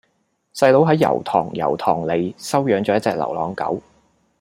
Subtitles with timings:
[0.55, 3.79] 細佬喺油塘油塘里收養左一隻流浪狗